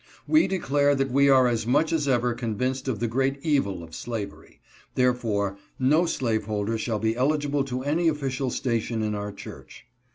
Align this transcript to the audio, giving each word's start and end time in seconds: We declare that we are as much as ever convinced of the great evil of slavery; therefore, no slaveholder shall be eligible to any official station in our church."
We 0.27 0.47
declare 0.47 0.95
that 0.95 1.11
we 1.11 1.29
are 1.29 1.47
as 1.47 1.67
much 1.67 1.93
as 1.93 2.07
ever 2.07 2.33
convinced 2.33 2.87
of 2.87 2.97
the 2.99 3.07
great 3.07 3.37
evil 3.43 3.83
of 3.83 3.93
slavery; 3.93 4.59
therefore, 4.95 5.59
no 5.77 6.07
slaveholder 6.07 6.79
shall 6.79 6.97
be 6.97 7.15
eligible 7.15 7.63
to 7.65 7.83
any 7.83 8.07
official 8.07 8.49
station 8.49 9.03
in 9.03 9.13
our 9.13 9.31
church." 9.31 9.85